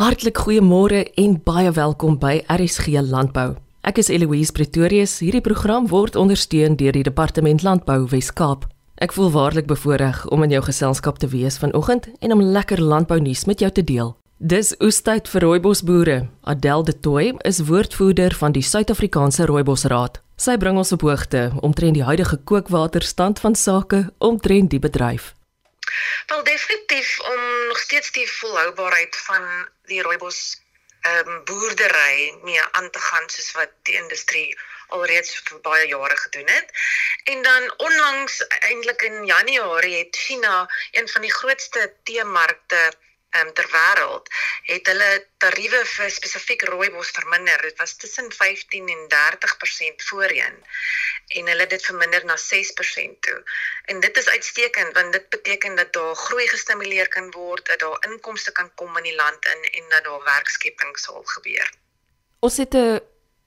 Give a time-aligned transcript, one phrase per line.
[0.00, 3.58] Hartlik goeiemôre en baie welkom by RSG Landbou.
[3.84, 5.18] Ek is Eloise Pretorius.
[5.20, 8.62] Hierdie program word ondersteun deur die Departement Landbou Wes-Kaap.
[8.96, 13.44] Ek voel waarlik bevoorreg om in jou geselskap te wees vanoggend en om lekker landbounuus
[13.44, 14.14] met jou te deel.
[14.38, 16.16] Dis oestyd vir rooibosboere.
[16.48, 20.16] Adel de Tooi is woordvoerder van die Suid-Afrikaanse Rooibosraad.
[20.40, 25.34] Sy bring ons op hoogte omtrent die huidige kookwaterstand van sake omtrent die bedryf.
[26.26, 30.60] Wel definitief om nog steeds die volhoubaarheid van die rooibos
[31.00, 34.58] ehm um, boerdery mee aan te gaan soos wat die industrie
[34.88, 36.72] alreeds vir baie jare gedoen het.
[37.24, 42.92] En dan onlangs eintlik in Januarie het China een van die grootste teemarkte
[43.38, 44.28] um, ter wêreld
[44.70, 45.10] het hulle
[45.42, 47.62] tariewe vir spesifiek rooibos verminder.
[47.62, 50.56] Dit was tussen 15 en 30% voorheen
[51.38, 53.38] en hulle het dit verminder na 6% toe.
[53.92, 58.10] En dit is uitstekend want dit beteken dat daar groei gestimuleer kan word, dat daar
[58.10, 61.70] inkomste kan kom in die land in en dat daar werkskepping sal gebeur.
[62.40, 63.00] Ons het 'n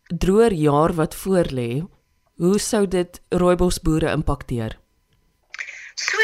[0.08, 1.84] droër jaar wat voorlê.
[2.36, 4.80] Hoe sou dit rooibosboere impakteer?
[5.96, 6.18] So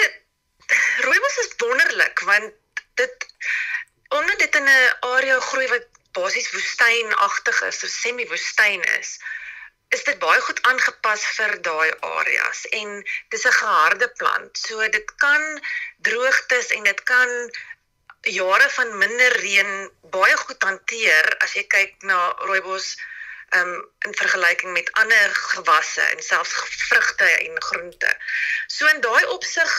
[1.06, 2.54] rooibos is wonderlik want
[3.02, 3.28] dit
[4.10, 9.20] omdat dit in 'n area groei wat basies woestynagtig is, so semi-woestyn is,
[9.96, 12.90] is dit baie goed aangepas vir daai areas en
[13.34, 14.58] dis 'n geharde plant.
[14.58, 15.44] So dit kan
[16.08, 17.30] droogtes en dit kan
[18.22, 19.72] jare van minder reën
[20.18, 22.20] baie goed hanteer as jy kyk na
[22.50, 22.98] rooibos
[23.58, 23.72] um
[24.06, 26.54] in vergelyking met ander gewasse en selfs
[26.88, 28.12] vrugte en groente.
[28.68, 29.74] So in daai opsig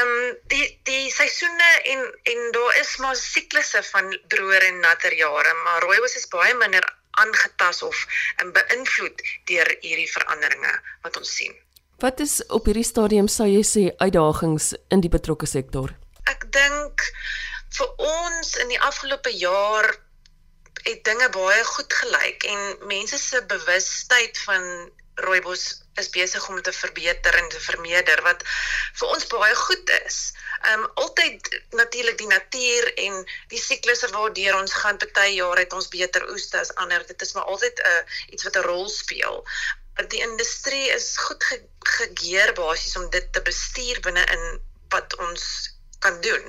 [0.00, 0.12] um
[0.52, 5.82] die die seisoene en en daar is maar siklusse van droër en natter jare, maar
[5.82, 6.86] rooibos is baie minder
[7.18, 8.06] aangetas of
[8.42, 11.54] um, beïnvloed deur hierdie veranderinge wat ons sien.
[11.98, 15.94] Wat is op hierdie stadium sou jy sê uitdagings in die betrokke sektor?
[16.30, 17.02] Ek dink
[17.78, 19.90] vir ons in die afgelope jaar
[20.88, 24.64] het dinge baie goed gelyk en mense se bewustheid van
[25.18, 25.64] rooibos
[25.98, 28.44] is besig om te verbeter en te vermeerder wat
[29.00, 30.18] vir ons baie goed is.
[30.62, 31.48] Ehm um, altyd
[31.80, 33.18] natuurlik die natuur en
[33.54, 37.06] die siklusse waardeur ons gaan party jare het ons beter oes as ander.
[37.06, 38.02] Dit is maar altyd 'n uh,
[38.34, 39.44] iets wat 'n rol speel.
[40.14, 45.44] Die industrie is goed ge gegeer basies om dit te bestuur binne in wat ons
[45.98, 46.44] kan doen.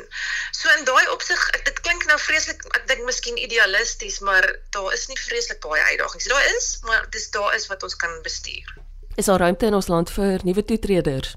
[0.52, 4.46] So in daai opsig, dit klink nou vreeslik, ek dink miskien idealisties, maar
[4.76, 6.28] daar is nie vreeslik baie uitdagings.
[6.32, 8.76] Daar is, maar dis daar is wat ons kan bestuur.
[9.16, 11.36] Is daar ruimte in ons land vir nuwe toetreders?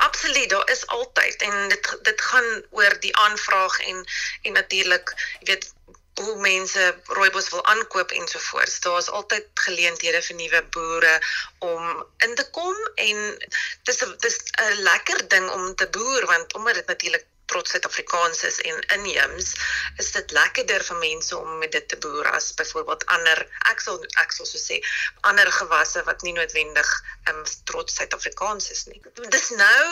[0.00, 4.04] Absoluut, daar is altyd en dit dit gaan oor die aanvraag en
[4.42, 5.72] en natuurlik, jy weet,
[6.24, 6.86] hoe mense
[7.16, 8.80] rooibos wil aankoop ensovoorts.
[8.86, 11.14] Daar's altyd geleenthede vir nuwe boere
[11.58, 13.18] om in te kom en
[13.88, 14.38] dis dis
[14.68, 19.48] 'n lekker ding om te boer want omdat dit natuurlik trots Suid-Afrikaans is en inheems,
[20.02, 23.42] is dit lekkerder vir mense om met dit te boer as byvoorbeeld ander
[23.72, 24.78] ek sal ek sal so sê
[25.30, 26.90] ander gewasse wat nie noodwendig
[27.32, 29.02] um, trots Suid-Afrikaans is nie.
[29.34, 29.84] Dis nou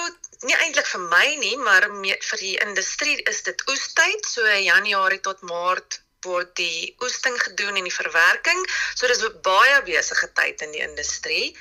[0.46, 5.22] nie eintlik vir my nie, maar mee, vir die industrie is dit oestyd, so Januarie
[5.30, 8.60] tot Maart word die oesting gedoen en die verwerking.
[8.94, 11.56] So dis baie besige tyd in die industrie.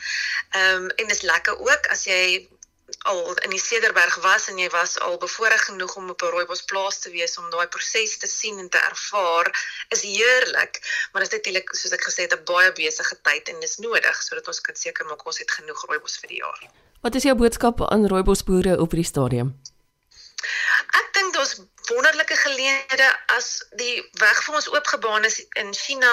[0.52, 2.48] Ehm um, en dis lekker ook as jy
[3.04, 7.00] al in die Cederberg was en jy was al bevoorreg genoeg om op 'n rooibosplaas
[7.00, 9.48] te wees om daai proses te sien en te ervaar,
[9.90, 10.80] is heerlik.
[11.12, 14.24] Maar dit is natuurlik soos ek gesê het 'n baie besige tyd en dis nodig
[14.24, 16.62] sodat ons kan seker maak ons het genoeg rooibos vir die jaar.
[17.02, 19.62] Wat is jou boodskap aan rooibosboere op hierdie stadium?
[21.00, 21.60] Ek dink daar's
[21.90, 26.12] wonderlike geleenthede as die weg vir ons oopgebaan is in China,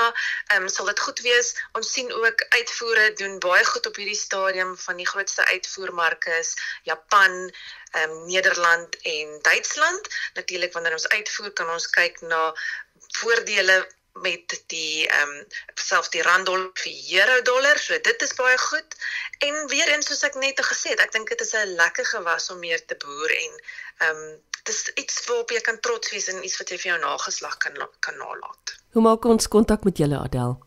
[0.53, 1.55] ehm um, sal dit goed wees.
[1.79, 6.55] Ons sien ook uitvoere doen baie goed op hierdie stadium van die grootste uitvoermarke is
[6.83, 7.51] Japan,
[7.91, 10.09] ehm um, Nederland en Duitsland.
[10.35, 12.55] Natuurlik wanneer ons uitvoer kan ons kyk na
[13.21, 13.83] voordele
[14.23, 15.45] met die ehm um,
[15.75, 17.79] selfs die rand dollar vir euro dollar.
[17.79, 18.97] So dit is baie goed.
[19.39, 22.51] En weer eens soos ek net gesê het, ek dink dit is 'n lekker gewas
[22.51, 23.53] om meer te boer en
[23.99, 27.01] ehm um, dis iets waarop jy kan trots wees en iets wat jy vir jou
[27.01, 28.77] nageslag kan kan nalat.
[28.93, 30.59] Hoe maak ons kontak met julle Adel?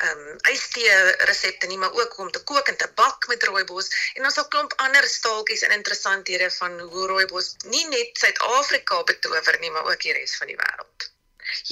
[0.07, 0.97] ehm um, ystee
[1.31, 4.47] resepte nie, maar ook om te kook en te bak met rooibos en ons het
[4.47, 9.91] 'n klomp ander staaltjies en interessanthede van hoe rooibos nie net Suid-Afrika betower nie, maar
[9.91, 11.13] ook die res van die wêreld.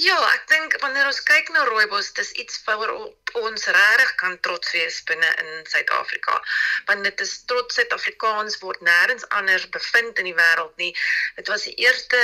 [0.01, 4.71] Ja, ek dink wanneer ons kyk na rooibos, dis iets waarop ons regtig kan trots
[4.73, 6.39] wees binne in Suid-Afrika.
[6.89, 10.93] Want dit is trots Suid-Afrikaans word nêrens anders bevind in die wêreld nie.
[11.35, 12.21] Dit was die eerste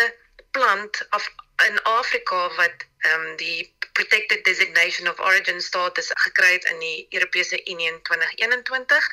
[0.55, 1.29] plant af
[1.67, 2.77] in Afrika wat
[3.07, 8.00] ehm um, die protected designation of origin status gekry het in die Europese Unie in
[8.01, 9.09] 2021.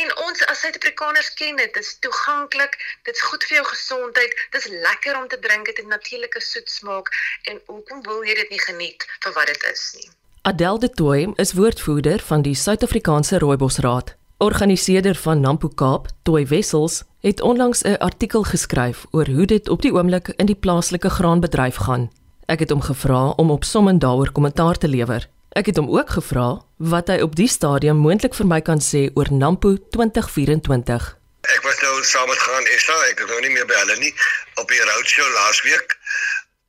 [0.00, 4.60] En ons as Suid-Afrikaners ken dit, is toeganklik, dit is goed vir jou gesondheid, dit
[4.64, 8.34] is lekker om te drink, dit het 'n natuurlike soet smaak en hoekom wil jy
[8.34, 10.10] dit nie geniet vir wat dit is nie?
[10.42, 14.16] Adel de Tooi is woordvoerder van die Suid-Afrikaanse Rooibosraad.
[14.40, 19.82] Organiseerder van Nampo Kaap, Toy Wessels, het onlangs 'n artikel geskryf oor hoe dit op
[19.82, 22.12] die oomblik in die plaaslike graanbedryf gaan.
[22.46, 25.28] Ek het hom gevra om op sommend daaroor kommentaar te lewer.
[25.48, 29.10] Ek het hom ook gevra wat hy op die stadium moontlik vir my kan sê
[29.14, 31.18] oor Nampo 2024.
[31.40, 34.14] Ek was nou saam met gaan Essa, ek is nou nie meer by hulle nie
[34.54, 35.98] op die roadshow laasweek.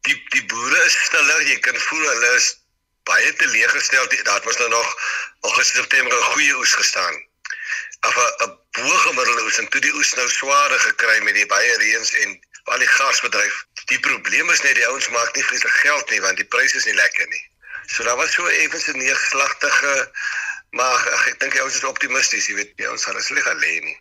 [0.02, 2.58] Die die boere is stiller, jy kan voel hulle is
[3.04, 4.06] baie teleeggestel.
[4.24, 4.96] Daar was nou nog
[5.40, 7.29] Augustus September 'n goeie oes gestaan.
[8.00, 11.78] Af 'n bo gemiddelde oes en toe die oes nou swaarder gekry met die baie
[11.78, 13.66] reëns en al die gasbedryf.
[13.86, 16.86] Die probleem is net die ouens maak nie vreeslik geld nie want die pryse is
[16.86, 17.46] nie lekker nie.
[17.88, 20.12] So daar was so effens 'n neerslagtige
[20.70, 23.98] maar ach, ek dink die ouens is optimisties, jy weet, ons sal asseblief alleen nie.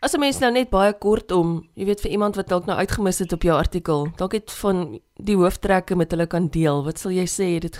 [0.00, 2.78] As 'n mens nou net baie kort om, jy weet vir iemand wat dalk nou
[2.78, 6.84] uitgemis het op jou artikel, dalk het van die hooftrekke met hulle kan deel.
[6.84, 7.76] Wat sal jy sê het dit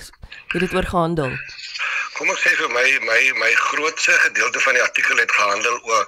[0.52, 1.30] het dit oor gehandel?
[2.18, 6.06] Kom ek sê vir my my my grootste gedeelte van die artikel het gehandel oor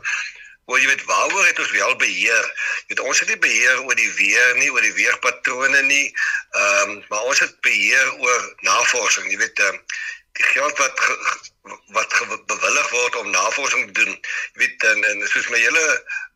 [0.70, 2.44] Wel jy weet waaroor het ons wel beheer?
[2.86, 6.12] Jy weet ons het nie beheer oor die weer nie, oor die weerpatrone nie.
[6.60, 9.26] Ehm um, maar ons het beheer oor navorsing.
[9.32, 9.80] Jy weet ehm um,
[10.38, 11.16] die geld wat ge,
[11.96, 14.14] wat ge, bewillig word om navorsing te doen.
[14.52, 15.84] Jy weet en, en soos my hele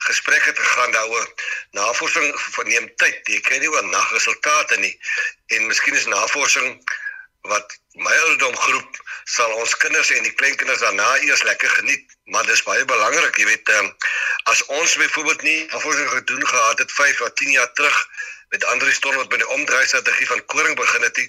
[0.09, 1.31] gesprek het gegaan daaroor
[1.79, 3.21] navorsing verneem tyd.
[3.31, 4.93] Jy kry nie oor nagresultate nie.
[5.57, 6.79] En miskien is navorsing
[7.45, 12.47] wat my ouderdom groep sal ons kinders en die kleinkinders daarna eers lekker geniet maar
[12.49, 13.91] dis baie belangrik jy weet um,
[14.53, 17.99] as ons byvoorbeeld nie navorsing gedoen gehad het 5 of 10 jaar terug
[18.55, 21.21] met ander storm wat by die omdraai strategie van koring begin het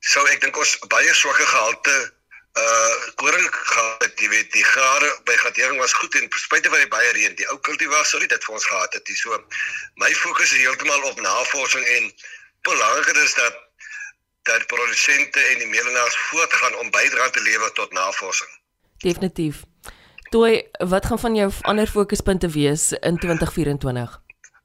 [0.00, 1.96] sou ek dink ons baie swakke gehalte
[2.60, 6.82] uh koring gehad het jy weet die grade by gatering was goed en spite van
[6.82, 9.38] die baie reën die ou kultivar sou dit vir ons gehad het so
[10.02, 12.12] my fokus is heeltemal op navorsing en
[12.66, 13.66] belangriker is dat
[14.42, 18.50] dat produsente en die meelenaars voortgaan om bydra te lewer tot navorsing.
[18.96, 19.62] Definitief.
[20.30, 24.20] Toe, wat gaan van jou ander fokuspunte wees in 2024?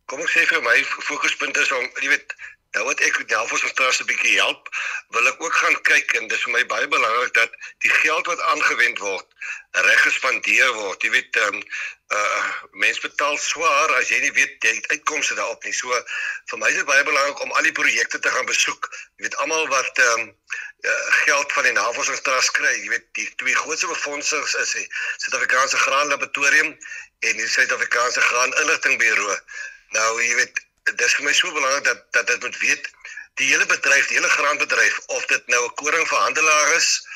[0.06, 0.76] Kom ek sê vir my
[1.10, 2.36] fokuspunte is om, jy weet,
[2.76, 4.70] nou wat ek met navorsingsstraat 'n bietjie help,
[5.16, 7.52] wil ek ook gaan kyk en dis vir my baie belangrik dat
[7.86, 9.28] die geld wat aangewend word
[9.88, 11.04] reg gespandeer word.
[11.04, 11.64] Jy weet, ehm um,
[12.16, 12.50] uh
[12.84, 15.74] mense betaal swaar as jy nie weet die uitkomste daarop nie.
[15.74, 15.90] So
[16.52, 18.90] vir my is dit baie belangrik om al die projekte te gaan besoek.
[19.18, 20.28] Jy weet almal wat ehm um,
[20.92, 22.76] uh, geld van die navorsingstras kry.
[22.84, 24.88] Jy weet die twee grootste befondsers is die
[25.24, 26.72] Suid-Afrikaanse Graan Laboratorium
[27.20, 29.40] en die Suid-Afrikaanse Graan Inligtingbureau.
[29.98, 32.90] Nou jy weet dit is vir my so belangrik dat dat dit moet weet
[33.42, 37.08] die hele bedryf, die hele graanbedryf of dit nou 'n koringverhandelaar is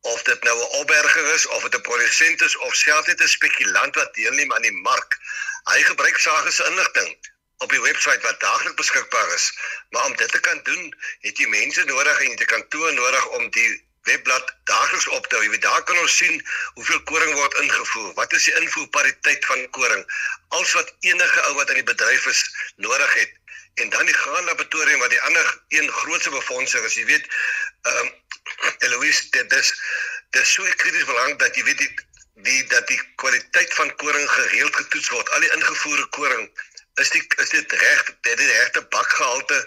[0.00, 3.28] of dit nou 'n opberger is of dit 'n produsent is of selfs net 'n
[3.28, 5.18] spekulant wat deelneem aan die mark.
[5.64, 7.10] Hy gebruik sage se inligting
[7.58, 9.52] op die webwerf wat daagliks beskikbaar is.
[9.90, 12.92] Maar om dit te kan doen, het jy mense nodig en jy het 'n kantoor
[12.92, 15.44] nodig om die webblad daagliks op te hou.
[15.44, 16.42] Jy weet daar kan ons sien
[16.74, 18.12] hoeveel koring word ingevoer.
[18.14, 20.04] Wat is die invoerpariteit van koring?
[20.48, 22.42] Als wat enige ou wat in die bedryf is
[22.76, 23.32] nodig het.
[23.74, 26.94] En dan die graan laboratorium wat die ander een grootse befondsing is.
[26.94, 27.26] Jy weet,
[27.82, 28.12] ehm um,
[28.86, 29.72] Eloise, dit is
[30.30, 32.06] dit is so krities belangrik dat jy weet die
[32.46, 35.30] die dat die kwaliteit van koring gereeld getoets word.
[35.30, 36.50] Al die ingevoerde koring
[37.02, 39.58] is die is dit reg dit die regte bakgehalte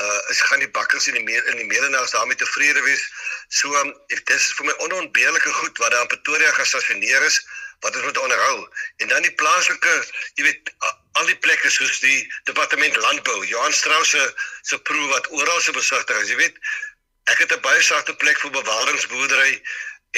[0.00, 3.04] uh is gaan die bakkers in die meer in die medenaars daarmee tevrede wees.
[3.48, 7.40] So um, dit is vir my onontbeerlike goed wat daar in Pretoria gestasioneer is
[7.84, 8.68] wat ons moet onderhou.
[8.96, 9.94] En dan die plaaslike
[10.34, 10.72] jy weet
[11.20, 12.18] al die plekke soos die
[12.50, 14.24] departement landbou Johan Strauss se
[14.62, 16.60] se proe wat oral se besigtig is jy weet
[17.32, 19.62] ek het 'n baie sagte plek vir bewaringsboerdery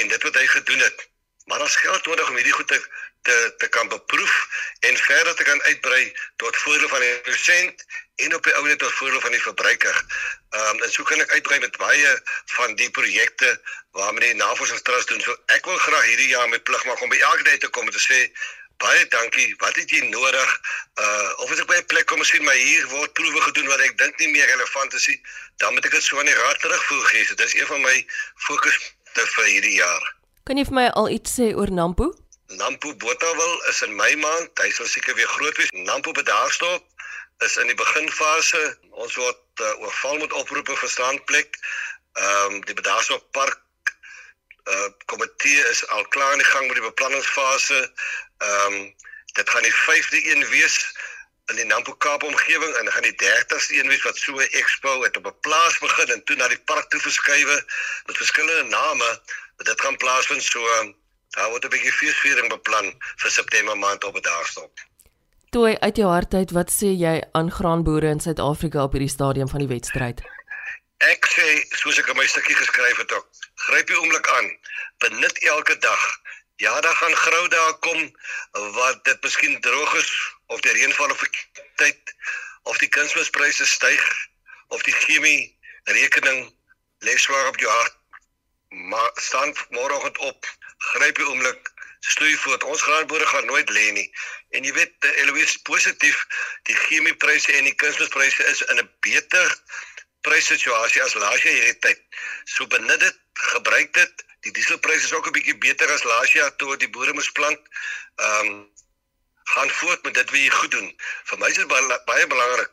[0.03, 1.09] en dit wat hy gedoen het
[1.49, 2.81] maar ons geld nodig om hierdie goed te
[3.23, 4.35] te te kan beproef
[4.81, 7.85] en verder te kan uitbrei tot voordeel van die produsent
[8.25, 10.05] en op die ou net tot voordeel van die verbruiker.
[10.51, 12.13] Ehm um, en so kan ek uitbrei met baie
[12.57, 13.51] van die projekte
[13.99, 15.21] waarmee die navorsingstrust doen.
[15.21, 17.91] So ek wil graag hierdie jaar met plig maak om by elke dag te kom
[17.91, 18.21] en te sê
[18.85, 19.55] baie dankie.
[19.63, 20.61] Wat het jy nodig?
[21.05, 23.87] Uh of as ek by 'n plek kom miskien maar hier word proewe gedoen wat
[23.89, 25.21] ek dink nie meer relevant is nie,
[25.57, 27.25] dan moet ek dit so aan die raad terugvoer gee.
[27.25, 27.97] So dis een van my
[28.47, 30.18] fokuspunte vir hierdie jaar.
[30.49, 32.07] Kan jy vir my al iets sê oor Nampo?
[32.57, 34.49] Nampo Botawil is in Mei maand.
[34.65, 35.73] Hy sal seker weer groot wees.
[35.85, 36.87] Nampo Bedaarstop
[37.45, 38.63] is in die beginfase.
[39.05, 41.59] Ons word uh, oorval met oproepe vir standplek.
[42.17, 43.93] Ehm um, die Bedasop Park
[44.73, 47.83] uh komitee is al klaar in die gang met die beplanningsfase.
[47.85, 48.79] Ehm um,
[49.37, 50.79] dit gaan die 5de een wees
[51.53, 54.97] in die Nampo Kaap omgewing en gaan die 30ste een wees wat so 'n expo
[55.05, 57.53] het op 'n plaas begin en toe na die park toe verskuif
[58.09, 59.13] met verskillende name.
[59.65, 60.61] Dit gaan plaasvind so
[61.37, 64.73] daar word 'n bietjie feesviering beplan vir September maand op 'n daagstop.
[65.51, 69.49] Toe uit jou hart uit, wat sê jy aan graanboere in Suid-Afrika op hierdie stadium
[69.49, 70.21] van die wedstryd?
[70.99, 71.47] Ek sê
[71.81, 74.49] soos ek in my stukkie geskryf het ook, gryp die oomblik aan.
[74.99, 76.03] Benut elke dag.
[76.57, 78.01] Ja, daar gaan grou dae kom
[78.75, 80.11] wat dit miskien droog is
[80.47, 81.23] of die reënval op
[81.77, 82.15] tyd
[82.63, 84.05] of die kunsmispryse styg
[84.69, 86.53] of die chemie rekening
[87.07, 87.97] lê swaar op jou hart.
[88.69, 90.47] Maar staan môreoggend op,
[90.79, 92.65] gryp die oomblik, stoei voort.
[92.65, 94.09] Ons graanboere gaan nooit lê nie.
[94.51, 96.27] En jy weet, Eloise positief,
[96.63, 99.63] die chemiepryse en die kunsmispryse is in 'n beter
[100.21, 102.01] pryssituasie as laas jaar hierdie tyd.
[102.45, 104.25] So benut dit, gebruik dit.
[104.41, 107.61] Die dieselpryse is ook 'n bietjie beter as laas jaar toe die boere moes plant.
[108.17, 108.77] Ehm um,
[109.49, 110.89] gaan voort met dit wat jy goed doen.
[111.25, 112.71] Vir my is dit baie, baie belangrik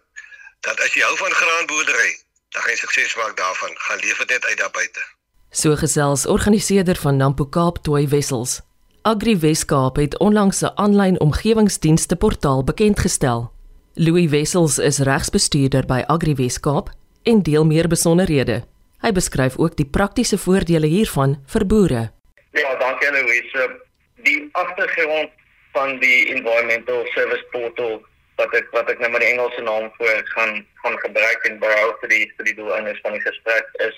[0.59, 2.11] dat as jy hou van graanboerdery,
[2.49, 3.77] dan gaan jy sukses maak daarvan.
[3.77, 5.14] Gaan leef dit uit daar buite.
[5.55, 8.59] So gesels organiseerder van Nampo Kaap Toy Wessels.
[9.07, 13.51] Agri Weskaap het onlangs 'n aanlyn omgewingsdienste portaal bekend gestel.
[13.93, 16.89] Louis Wessels is regsbestuurder by Agri Weskaap
[17.23, 18.63] en deel meer besonderhede.
[18.99, 22.11] Hy beskryf ook die praktiese voordele hiervan vir boere.
[22.51, 23.69] Ja, dankie Louis.
[24.15, 25.29] Die agtergrond
[25.71, 28.03] van die environmental service portal
[28.35, 31.95] wat ek wat ek nou maar die Engelse naam voor gaan gaan gebruik en behou
[31.99, 33.95] vir die vir die doeleindes van die gesprek is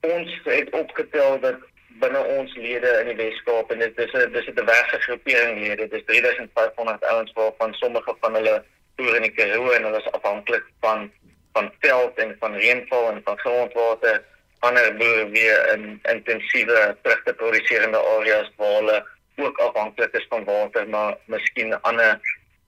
[0.00, 1.56] ons het opgetel dat
[2.00, 5.88] binne ons lede in die Weskaap en dit is 'n dis 'n diverse groepering lede
[5.88, 8.64] dis 3500 ouens waarvan sommige van hulle
[8.96, 11.10] toer in die Karoo en hulle is afhanklik van
[11.52, 14.22] van veld en van reënval en van grondwater
[14.58, 21.16] ander boere weer in intensiewe terugproduserende areas waar hulle ook afhanklik is van water, maar
[21.24, 22.20] miskien ander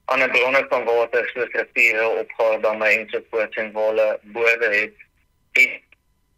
[0.05, 4.93] ander bronne van water soos riviere, opgaardamme en so voort en waar hulle boorde het.
[5.51, 5.69] En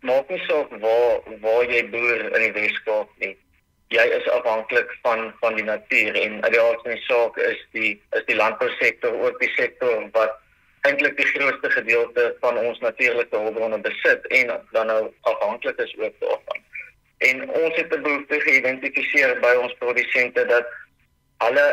[0.04, 3.34] maak nie saak waar waar jy boer in die Weskaap nie.
[3.94, 7.60] Jy is afhanklik van van die natuur en uit die aard van die saak is
[7.78, 10.40] die is die landbousektor ook die sektor wat
[10.88, 16.18] eintlik die grootste gedeelte van ons natuurlike hulpbronne besit en dan nou afhanklik is ook
[16.20, 16.64] daarvan
[17.30, 20.68] en ons het 'n behoefte geïdentifiseer by ons produsente dat
[21.46, 21.68] hulle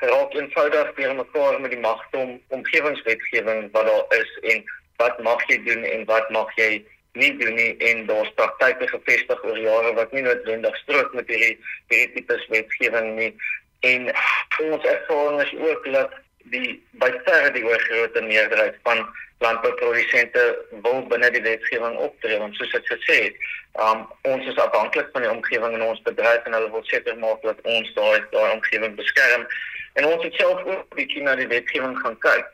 [0.00, 4.64] raak eenvoudig deur mekaar met die magte om omgewingswetgewing wat daar is en
[4.96, 9.44] wat mag jy doen en wat mag jy nie doen nie en daar's praktyke gevestig
[9.44, 11.56] oor jare wat nie noodwendig strook met hierdie
[11.92, 13.32] hierdie tipe wetgewing nie.
[13.80, 14.08] En
[14.64, 16.14] ons ervaring is ook dat
[16.54, 19.04] die by verre die oorgrootste meerderheid van
[19.42, 20.42] landbouprodusente
[20.86, 23.44] wil binne die wetgewing optree want soos ek gesê het,
[23.82, 27.44] um, ons is afhanklik van die omgewing in ons bedryf en hulle wil seker maak
[27.44, 29.46] dat ons daai daai omgewing beskerm.
[30.00, 32.48] En ons het self ook bietjie na die wetgewing gaan kyk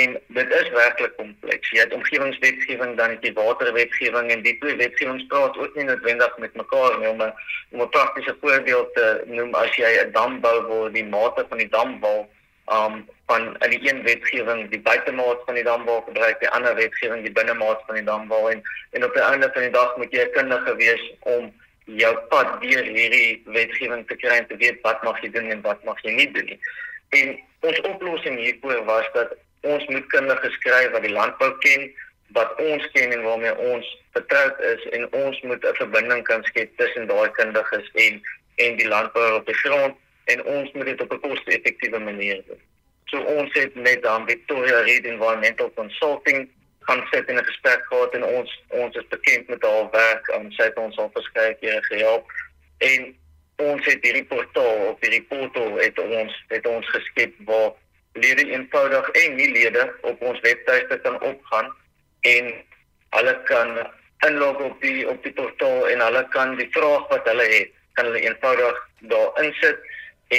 [0.00, 1.70] en dit is werklik kompleks.
[1.70, 6.38] Jy het omgewingswetgewing dan het jy waterwetgewing en die twee wetgewings praat ook nie noodwendig
[6.42, 7.22] met mekaar nie 'n
[7.70, 11.58] om 'n praktiese voorbeeld te noem as jy 'n dam bou waar die mate van
[11.58, 12.28] die damwal
[12.72, 17.22] um van in die een wetgewing die buitemaat van die damwal gebruik, die ander wetgewing
[17.22, 20.24] die binnemaat van die damwal en en op die einde van die dag moet jy
[20.24, 21.52] 'n kundige wees om
[21.84, 25.60] jou pad deur hierdie wetgewing te kry en te weet wat mag jy doen en
[25.60, 26.60] wat mag jy nie doen nie.
[27.08, 29.36] En ons oplossing hiervoor was dat
[29.72, 31.90] ons moet kundige skryf wat die landbou ken,
[32.36, 36.76] wat ons ken en waarmee ons vertroud is en ons moet 'n verbinding kan skep
[36.76, 38.22] tussen daai kundiges en
[38.56, 42.60] en die landbouer op die grond en ons moet dit op 'n koste-effektiewe manier doen.
[43.04, 46.48] So ons het met dan Victoria Reed Environmental Consulting
[46.80, 50.52] gaan sit in 'n gesprek gehad en ons ons is bekend met haar werk en
[50.52, 52.30] sy het ons al verskeie kere gehelp
[52.78, 53.16] en
[53.56, 57.72] ons het hierdie portaal op hierdie portaal het ons het ons geskep waar
[58.14, 61.72] lede eenvoudig en nie lede op ons webtuiste kan opgaan
[62.20, 62.52] en
[63.16, 63.74] hulle kan
[64.26, 68.08] inlog op die op die portaal en hulle kan die vraag wat hulle het kan
[68.10, 68.80] hulle eenvoudig
[69.10, 69.78] daar insit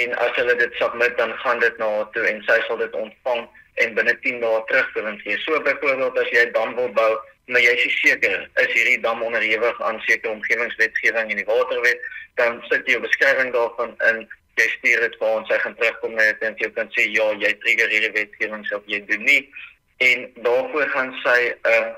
[0.00, 3.00] en as hulle dit submit dan gaan dit na haar toe en sy sal dit
[3.04, 3.46] ontvang
[3.84, 5.38] en binne 10 dae terugvoering gee.
[5.44, 7.12] So byvoorbeeld as jy 'n dam wil bou,
[7.46, 12.00] maar jy is seker is hierdie dam onderhewig aan sekere omgewingswetgewing en die waterwet,
[12.34, 16.14] dan sit jy 'n beskrywing daarvan in jy stuur dit vir ons, sy gaan terugkom
[16.18, 19.42] net en jy kan sê ja, jy trigger hierdie wetgewing of jy doen nie.
[20.04, 21.94] En daarvoor gaan sy 'n uh,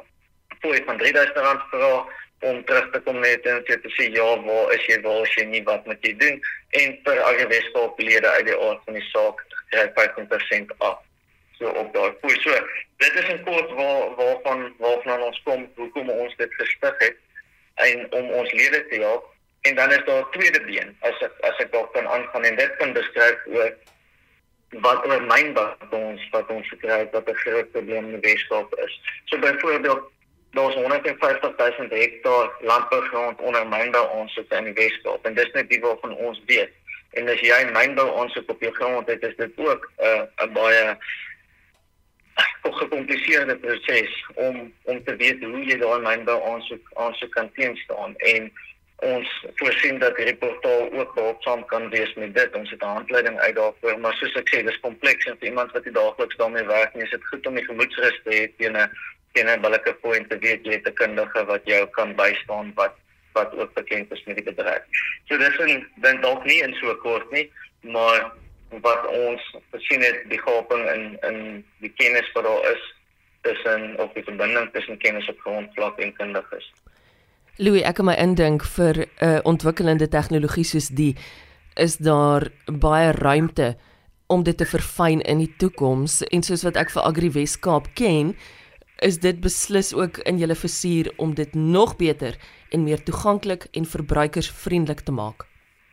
[0.62, 1.92] fooi van R3000 vra
[2.40, 5.44] om terug te kom net en te sê ja, waar is jy, waar is jy
[5.44, 6.40] nie, wat moet jy doen?
[6.70, 10.98] En vir al die Weskaap lede uit die aard van die saak kry 15% af.
[11.58, 12.36] so op daai fooi.
[12.40, 12.50] So
[12.96, 17.16] dit is 'n kort waar waarvan waarvan ons kom hoekom ons dit gestig het
[17.74, 19.34] en om ons lede te help.
[19.68, 22.56] En dan is daar 'n tweede been as ek as ek dalk kan aangaan en
[22.56, 23.72] dit kan beskryf oor
[24.84, 29.00] wat oor mynbou ons wat ons het wat 'n groot probleem in die Weskaap is.
[29.24, 30.02] So byvoorbeeld
[30.50, 35.80] daar's 150 000 hektaar landbougrond onder mynbou ons in die Weskaap en dis net die
[35.80, 36.72] waarvan ons weet.
[37.10, 40.52] En as jy mynbou aansoek op jou grond het, is dit ook 'n uh, 'n
[40.52, 40.96] baie
[42.62, 48.52] gekompliseerde proses om om te weet hoe jy daai mynbou aansoek aansoek kan teenstaan en
[49.06, 52.54] ons voorsien dat die portaal ook behulpsaam kan wees met dit.
[52.54, 55.72] Ons het 'n handleiding uit daarvoor, maar soos ek sê, dis kompleks en vir iemand
[55.72, 58.90] wat die daagliks daarmee werk, is dit goed om die gemoedsrus te hê teen 'n
[59.32, 62.94] teen 'n billike point te weet jy het 'n kundige wat jou kan bystaan wat
[63.32, 64.82] wat ook bekend is met die bedryf.
[65.28, 68.32] So dis 'n dan dalk nie in so kort nie, maar
[68.68, 72.94] wat ons gesien het die gaping in in die kennis wat daar is
[73.40, 76.72] tussen op die verbinding tussen kennis op grondvlak en kundiges.
[77.58, 81.16] Louis, ek kan my indink vir 'n uh, ontwikkelende tegnologie soos die
[81.74, 83.74] is daar baie ruimte
[84.28, 88.36] om dit te verfyn in die toekoms en soos wat ek vir Agri Weskaap ken,
[89.02, 92.38] is dit beslis ook in julle versuur om dit nog beter
[92.70, 95.42] en meer toeganklik en verbruikersvriendelik te maak.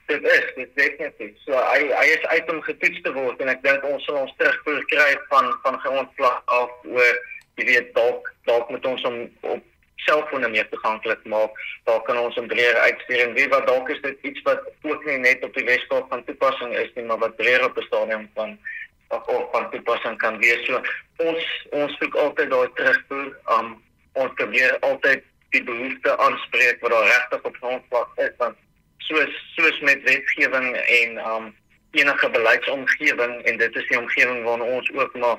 [0.05, 1.33] Dit is, dit definitief.
[1.49, 4.37] So hy hy is uit om getoets te word en ek dink ons sal ons
[4.37, 7.15] terugvoer kry van van grondvlak af oor
[7.57, 9.63] jy weet dalk dalk moet ons om op
[10.05, 11.59] selfone meer toeganklik maak.
[11.83, 15.05] Daar kan ons om breër uitstuur en wie wat dalk is dit iets wat ook
[15.05, 18.29] nie net op die Weskaap van toepassing is nie, maar wat breër op 'n stadium
[18.33, 18.57] van
[19.09, 20.65] of van toepassing kan wees.
[20.65, 20.81] So
[21.17, 23.37] ons ons soek altyd daai terugvoer.
[23.57, 23.83] Um
[24.13, 28.57] ons probeer altyd die behoefte aanspreek wat daar regtig op grondvlak is want
[28.97, 31.53] soos soos met wetgewing en um
[31.91, 35.37] enige beleidsomgewing en dit is die omgewing waarna ons ook maar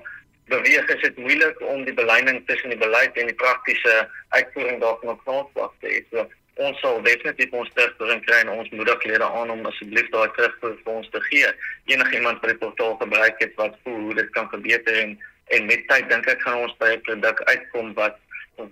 [0.51, 3.95] beweeg is dit moeilik om die beleining tussen die beleid en die praktiese
[4.29, 6.03] uitvoering daarvan op grondvlak te hê.
[6.11, 6.27] So
[6.67, 10.77] ons sal definitief ons terugvoering kry en ons moedig lede aan om asseblief daai terugvoer
[10.85, 11.51] vir ons te gee.
[11.93, 15.19] Enige iemand wat die portaal gebruik het wat voel hoe dit kan verbeter en
[15.55, 18.17] en met tyd dink ek gaan ons by 'n produk uitkom wat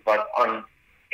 [0.09, 0.65] wat aan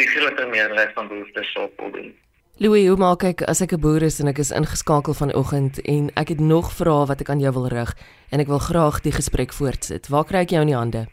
[0.01, 2.15] die groter meerderheid van behoeftes sal voldoen.
[2.63, 6.13] Louis, hoe maak ek as ek 'n boer is en ek is ingeskakel vanoggend en
[6.13, 7.97] ek het nog vrae wat ek aan jou wil rig
[8.33, 10.09] en ek wil graag die gesprek voortsit.
[10.13, 11.09] Waar kry ek jou in die hande?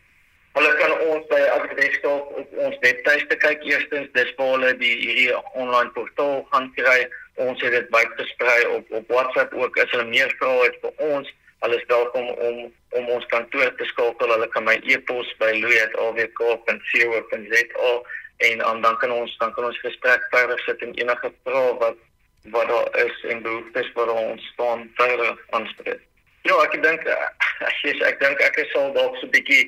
[0.59, 3.59] Hulle kan ons by Agridesktop op ons webtuiste kyk.
[3.63, 7.07] Eerstens, dis waar hulle die hierdie online portaal gaan kry.
[7.35, 9.77] Ons het dit baie versprei op op WhatsApp ook.
[9.77, 11.27] As hulle meer vrae het vir ons,
[11.63, 14.33] hulle is welkom om om ons kantoor te skakel.
[14.35, 17.95] Hulle kan my e-pos by louis@awk.co.za
[18.37, 22.03] en um, dan kan ons dan kan ons gesprek verder sit en enige vrae wat
[22.51, 26.03] wat daar is en behoeftes wat ons staan verder aanspreek.
[26.47, 27.07] Ja, ek dink
[27.69, 29.63] as jy ek dink ek sal dalk so 'n bietjie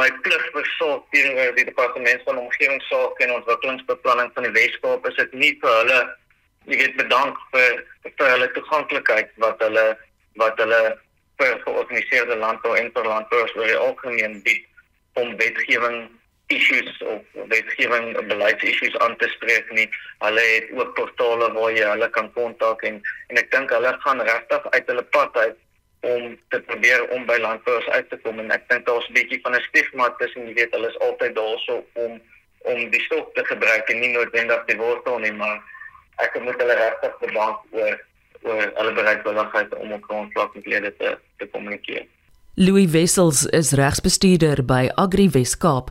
[0.00, 5.34] my plig versorg teenoor die departement van omgewingsake en ontwikkelingsbeplanning van die Weskaap is dit
[5.42, 6.00] nie vir hulle
[6.70, 9.86] jy weet bedank vir vir hulle toeganklikheid wat hulle
[10.40, 10.80] wat hulle
[11.40, 14.64] vir georganiseerde landbou en vir landbouers oor die algemeen bied
[15.20, 16.06] om wetgewing
[16.46, 19.88] issues of wetgewing beleidsissues aan te spreek nie.
[20.18, 24.20] Hulle het ook portale waar jy hulle kan kontak en en ek dink hulle gaan
[24.20, 25.56] regtig uit hulle pad uit
[26.06, 29.40] om te probeer om by landbouers uit te kom en ek dink daar's 'n bietjie
[29.42, 32.20] van 'n stigma tussen jy weet hulle is altyd daarso om
[32.66, 35.62] om die stok te gebruik en nie noodwendig die wortel nie, maar
[36.24, 38.04] ek moet hulle regtig bedank oor
[38.46, 42.04] oor hulle bereidwilligheid om grondvlak met lede te te kommunikeer.
[42.54, 45.90] Louis Wessels is regsbestuurder by Agri Weskaap.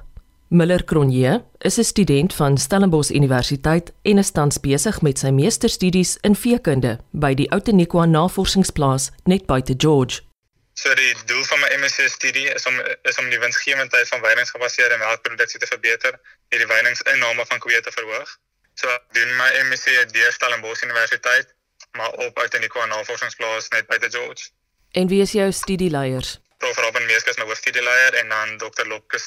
[0.49, 6.17] Miller Cronje is 'n student van Stellenbosch Universiteit en is tans besig met sy meesterstudies
[6.21, 10.21] in veekunde by die Outeniqua Navorsingsplaas net buite George.
[10.73, 14.97] So die doel van my MSc studie is om is om die winsgewendheid van weidinggebaseerde
[14.97, 16.13] melkproduksie te verbeter
[16.49, 18.37] en die weidingsinname van koeie te verhoog.
[18.73, 21.55] So ek doen my MSc by Stellenbosch Universiteit,
[21.97, 24.49] maar op Outeniqua Navorsingsplaas net buite George.
[24.91, 26.39] En wie is jou studieleiers?
[26.57, 28.87] Prof Robin Meeske is my hoofstudieleier en dan Dr.
[28.87, 29.19] Lopke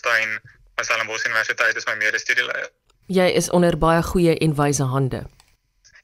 [0.78, 2.68] Van Stellenbosch Universiteit is my mede-studieleier.
[3.10, 5.24] Jy is onder baie goeie en wyse hande.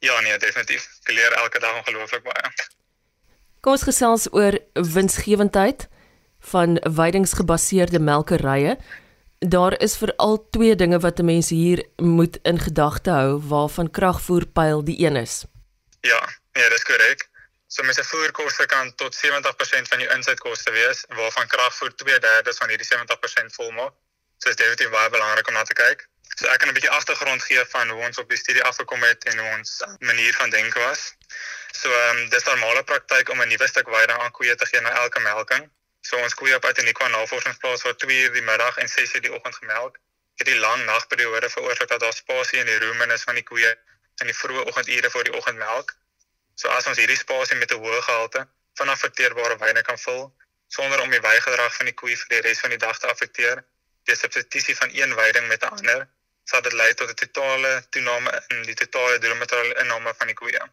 [0.03, 0.89] Ja nee, definitief.
[1.07, 2.51] Ek leer elke dag ongelooflik baie.
[3.63, 4.59] Kom ons gesels oor
[4.97, 5.87] winsgewendheid
[6.51, 8.75] van weidingsgebaseerde melkerye.
[9.39, 14.99] Daar is veral twee dinge wat mense hier moet in gedagte hou waarvan kragvoerpyl die
[15.07, 15.45] een is.
[16.03, 16.19] Ja,
[16.59, 17.29] nee, dis korrek.
[17.71, 22.91] So mense voerkoste kan tot 70% van jou insetkoste wees waarvan kragvoer 2/3 van hierdie
[22.91, 23.95] 70% volmaak.
[24.45, 26.03] So dit is definitief baie belangrik om na te kyk.
[26.37, 29.25] So ek kan 'n bietjie agtergrond gee van hoe ons op die studie afgekom het
[29.25, 31.15] en hoe ons manier van dink was.
[31.73, 34.81] So ehm um, dis normale praktyk om 'n nuwe stuk weiding aan koeie te gee
[34.81, 35.71] na elke melking.
[36.01, 39.33] So ons koeie op Ateniqua navorsingsplaas waar 2 uur die middag en 6 uur die
[39.33, 39.99] oggend gemelk.
[40.37, 43.73] Hierdie lang nagperiode veroorsaak dat daar spasie in die rumen is van die koeie
[44.21, 45.97] in die vroeë oggendure voor die oggendmelk.
[46.55, 50.37] So as ons hierdie spasie met 'n hoë gehalte van afekteerbare wyne kan vul
[50.69, 53.65] sonder om die weigedrag van die koei vir die res van die dag te affekteer,
[54.09, 56.09] die substitusie van een weiding met 'n ander,
[56.45, 60.65] sal dit lei tot 'n totale toename in die totale drometriale inname van die koeie.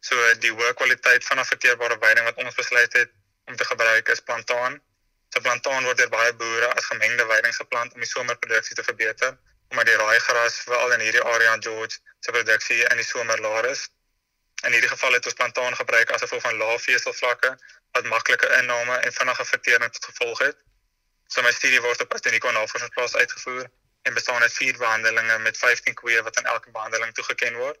[0.00, 3.10] So die hoë kwaliteit van affekteerbare weiding wat ons besluit het
[3.44, 4.80] om te gebruik is plantaan.
[5.32, 9.38] So plantaan word deur baie boere as gemengde weiding geplant om die somerproduksie te verbeter,
[9.68, 13.70] omdat die raaigras veral in hierdie area in George se produksie in die somer laer
[13.70, 13.88] is.
[14.64, 17.56] In hierdie geval het ons plantaan gebruik as gevolg van lae veselvlakke
[17.92, 20.56] wat maklike inname en vinnige vertering tot gevolg het.
[21.34, 23.64] So my studie word op Ateniqua Navorsingsplaas uitgevoer
[24.02, 27.78] en bestaan uit 4 behandelings met 15 koeie wat aan elke behandeling toegeken word.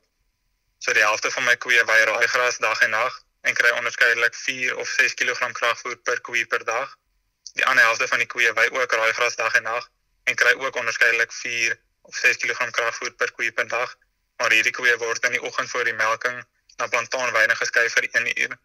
[0.78, 4.74] So die helfte van my koeie wei raaigras dag en nag en kry onderskeidelik 4
[4.76, 6.96] of 6 kg kragvoer per koe per dag.
[7.52, 9.88] Die ander helfte van die koeie wei ook raaigras dag en nag
[10.24, 11.78] en kry ook onderskeidelik 4
[12.10, 13.96] of 6 kg kragvoer per koe per dag.
[14.42, 16.42] Maar hierdie koeie word in die oggend voor die melking
[16.82, 18.58] na plantaanweiding geskuif vir 1 uur.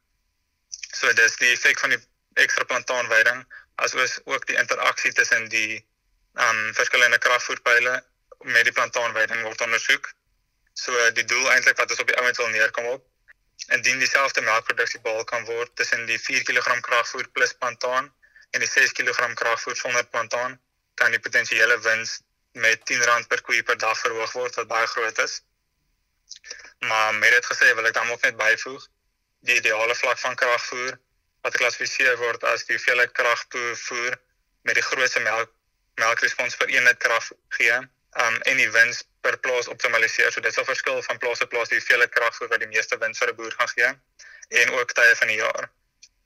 [0.98, 2.02] So dis die effek van die
[2.34, 3.46] ekstra plantaanweiding
[3.86, 5.86] asoos ook die interaksie tussen die
[6.34, 7.96] um verskillende kragvoerpyle
[8.56, 10.12] met die plantaanweiding word ondersoek.
[10.74, 13.06] So die doel eintlik wat ons op die ouens wil neerkom op
[13.76, 18.08] indien dieselfde melkproduksie behaal kan word tussen die 4 kg kragvoer plus plantaan
[18.52, 20.56] en die 6 kg kragvoer sonder plantaan,
[20.96, 25.20] kan die potensiële wins met R10 per koe per dag verhoog word wat baie groot
[25.26, 25.42] is.
[26.80, 28.88] Maar met dit gesê wil ek dan ook net byvoeg
[29.46, 30.98] die ideale vlak van kragvoer
[31.42, 34.18] wat geklassifiseer word as die hoeveelheid kragvoer
[34.68, 35.54] met die grootste melk
[36.00, 40.32] melkrespons per eenheid krag gee um, en die wins per plaas optimaliseer.
[40.32, 43.20] So dit sal verskil van plaas tot plaas die hoeveelheid kragvoer wat die meeste wins
[43.20, 43.90] vir 'n boer gaan gee
[44.62, 45.70] en ook tye van die jaar.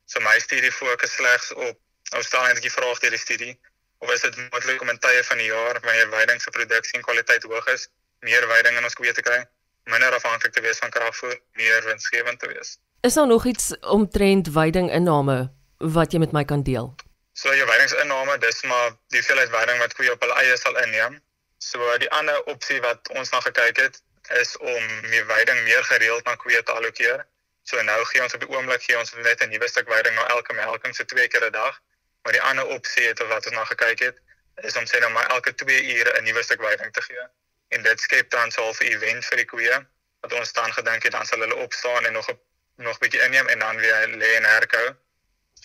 [0.06, 1.80] So my studie fokus slegs op
[2.12, 3.54] nou staan eintlik die vraag deur die studie
[4.00, 7.06] of is dit moontlik om in tye van die jaar wanneer veiding se produksie en
[7.08, 7.88] kwaliteit hoog is,
[8.20, 9.40] meer veiding in ons koeie te kry?
[9.84, 12.78] Minder afhanklik te wees van kragvoer, meer winsgewend te wees.
[13.02, 16.96] Is daar nog iets omtrent veiding inname wat jy met my kan deel?
[17.34, 21.20] So jou veidingsinname, dis maar die hoeveelheid veiding wat koeie op hulle eie sal inneem.
[21.58, 24.02] So die ander opsie wat ons na gekyk het,
[24.40, 27.26] is om meer veiding meer gereeld na koeie te allokeer.
[27.64, 30.28] So nou gee ons op die oomblik gee ons net 'n nuwe stuk veiding na
[30.38, 31.82] elke melking so twee keer 'n dag.
[32.24, 34.18] Maar die ander opsie het wat ons na gekyk het,
[34.56, 37.28] is om sê nou maar elke 2 ure 'n nuwe stuk veiding te gee
[37.76, 39.78] en dit skep dan so 'n event vir die koeie
[40.22, 42.40] wat ons dan gedink het dan sal hulle opstaan en nog 'n
[42.76, 44.96] nog bietjie inneem en dan weer lê en herkou.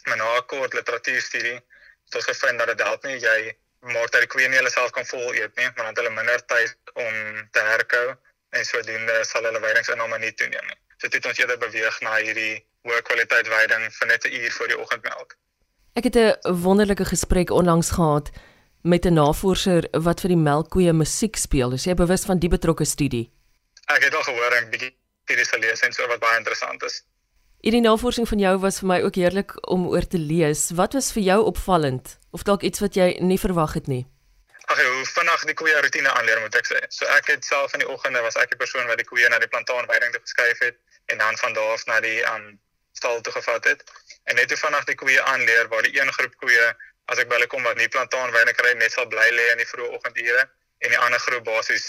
[0.04, 1.58] Maar na 'n kort literatuurstudie
[2.04, 4.90] het ons gevind dat dit help nie jy maar dat die koeie nie hulle self
[4.90, 7.14] kan vol eet nie, maar dan hulle minder tyd om
[7.54, 8.06] te herkou
[8.50, 10.78] en sodoende sal hulle weidingsinname nie toeneem nie.
[10.98, 12.54] So dit het ons eerder beweeg na hierdie
[12.88, 15.36] hoë kwaliteit weiding vir net 'n uur voor die oggendmelk.
[15.94, 18.30] Ek het 'n wonderlike gesprek onlangs gehad
[18.82, 21.72] met 'n navorser wat vir die melkkoeie musiek speel.
[21.72, 23.30] Is jy bewus van die betrokke studie?
[23.86, 24.94] Ek het al gehoor 'n bietjie
[25.26, 27.02] hierdie gelees en so wat baie interessant is.
[27.60, 30.70] Hierdie navorsing van jou was vir my ook heerlik om oor te lees.
[30.70, 34.06] Wat was vir jou opvallend of dalk iets wat jy nie verwag het nie?
[34.68, 36.78] Ag, hoe vinnig die koeie rotine aanleer moet ek sê.
[36.88, 39.38] So ek het self in die oggende was ek die persoon wat die koeie na
[39.38, 42.58] die plantaanweiding toe geskuif het en dan van daar af na die um
[42.92, 43.82] stal toe gevat het.
[44.24, 46.66] En net hoe vinnig die koeie aanleer waar die een groep koeie
[47.12, 49.68] as ek by hulle kom wat nie plantaanwyne kry net sal bly lê in die
[49.70, 50.44] vroeë oggendure
[50.84, 51.88] en die ander groep basies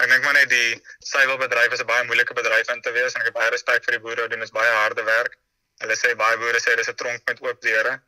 [0.02, 3.22] Ek dink maar net die suiwelbedryf is 'n baie moeilike bedryf in te wees en
[3.22, 5.38] ek het baie respek vir die boere, doen is baie harde werk.
[5.82, 8.02] Hulle sê baie boere sê dis 'n tronk met oop deure.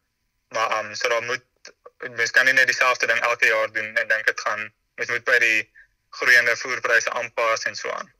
[0.53, 1.43] Maar ehm um, so daar moet
[2.13, 5.23] mens kan nie net dieselfde ding elke jaar doen en dink dit gaan Mens moet
[5.27, 5.61] by die
[6.09, 8.11] groeiende voerpryse aanpas en so aan.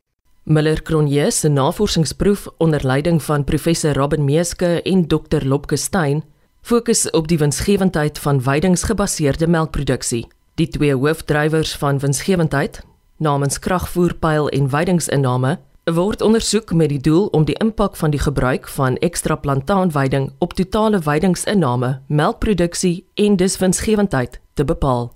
[0.43, 6.23] Miller Cronje se navorsingsproef onder leiding van professor Robin Meeske en dokter Lopke Stein
[6.65, 10.27] fokus op die winsgewendheid van weidingsgebaseerde melkproduksie.
[10.55, 12.81] Die twee hoofdrywers van winsgewendheid,
[13.17, 18.67] namens kragvoerpyl en weidingsinname, word ondersoek met die doel om die impak van die gebruik
[18.67, 25.13] van ekstra plantaanweiding op totale weidingsinname, melkproduksie en dus winsgewendheid te bepaal.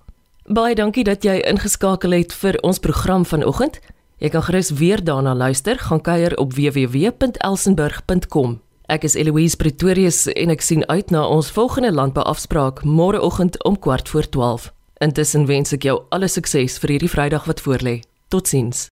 [0.49, 3.77] Baie dankie dat jy ingeskakel het vir ons program vanoggend.
[4.17, 8.57] Jy kan gerus weer daarna luister, gaan kuier op www.elsenburg.com.
[8.89, 14.73] Ek is Eloise Pretorius en ek sien uit na ons volgende landbouafspraak môreoggend om 12:15.
[14.97, 18.01] Intussen wens ek jou alle sukses vir hierdie Vrydag wat voorlê.
[18.27, 18.89] Totsiens.